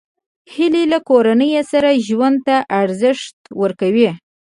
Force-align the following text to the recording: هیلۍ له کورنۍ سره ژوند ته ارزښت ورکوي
هیلۍ 0.53 0.85
له 0.93 0.99
کورنۍ 1.09 1.51
سره 1.71 1.89
ژوند 2.07 2.37
ته 2.47 2.55
ارزښت 2.81 3.35
ورکوي 3.61 4.09